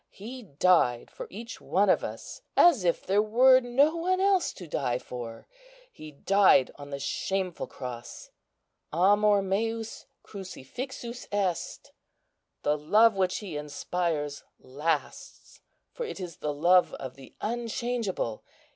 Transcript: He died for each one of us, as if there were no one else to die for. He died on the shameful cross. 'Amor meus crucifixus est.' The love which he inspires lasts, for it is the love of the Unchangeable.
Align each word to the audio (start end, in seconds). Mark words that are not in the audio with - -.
He 0.09 0.41
died 0.41 1.11
for 1.11 1.27
each 1.29 1.61
one 1.61 1.87
of 1.87 2.03
us, 2.03 2.41
as 2.57 2.83
if 2.83 3.05
there 3.05 3.21
were 3.21 3.59
no 3.59 3.95
one 3.95 4.19
else 4.19 4.51
to 4.53 4.67
die 4.67 4.97
for. 4.97 5.47
He 5.91 6.11
died 6.11 6.71
on 6.75 6.89
the 6.89 6.97
shameful 6.97 7.67
cross. 7.67 8.31
'Amor 8.91 9.43
meus 9.43 10.07
crucifixus 10.23 11.27
est.' 11.31 11.91
The 12.63 12.79
love 12.79 13.15
which 13.15 13.37
he 13.45 13.55
inspires 13.55 14.43
lasts, 14.59 15.61
for 15.91 16.03
it 16.03 16.19
is 16.19 16.37
the 16.37 16.51
love 16.51 16.95
of 16.95 17.13
the 17.13 17.35
Unchangeable. 17.39 18.41